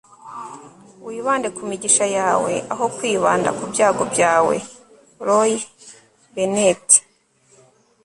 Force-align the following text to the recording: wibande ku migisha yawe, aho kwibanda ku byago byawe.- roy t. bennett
wibande 1.05 1.47
ku 1.55 1.61
migisha 1.69 2.05
yawe, 2.17 2.53
aho 2.73 2.85
kwibanda 2.95 3.49
ku 3.57 3.63
byago 3.71 4.03
byawe.- 4.13 4.55
roy 5.27 5.53
t. 5.63 5.65
bennett 6.33 6.87